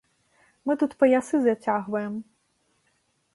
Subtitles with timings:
[0.69, 2.13] Мы тут паясы зацягваем.